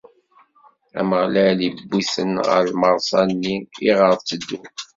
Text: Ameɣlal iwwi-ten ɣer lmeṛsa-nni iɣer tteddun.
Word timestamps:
Ameɣlal 0.99 1.59
iwwi-ten 1.67 2.33
ɣer 2.47 2.63
lmeṛsa-nni 2.71 3.55
iɣer 3.89 4.11
tteddun. 4.15 4.65